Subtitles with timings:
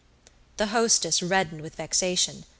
[0.57, 2.45] The hostess reddened with vexation.